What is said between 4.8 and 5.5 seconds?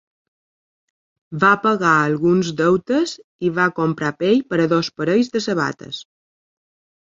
parells de